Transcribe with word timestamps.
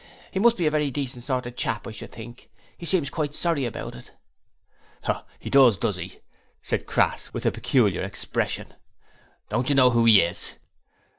He 0.31 0.39
must 0.39 0.57
be 0.57 0.65
a 0.65 0.71
very 0.71 0.89
decent 0.89 1.23
sort 1.23 1.45
of 1.45 1.55
chap, 1.55 1.85
I 1.85 1.91
should 1.91 2.11
think. 2.11 2.49
He 2.75 2.87
seems 2.87 3.11
quite 3.11 3.35
sorry 3.35 3.65
about 3.65 3.93
it.' 3.93 4.09
'Oh, 5.07 5.23
he 5.37 5.51
does, 5.51 5.77
does 5.77 5.97
he?' 5.97 6.17
said 6.59 6.87
Crass, 6.87 7.31
with 7.33 7.45
a 7.45 7.51
peculiar 7.51 8.01
expression. 8.01 8.73
'Don't 9.49 9.69
you 9.69 9.75
know 9.75 9.91
who 9.91 10.05
he 10.05 10.21
is?' 10.21 10.55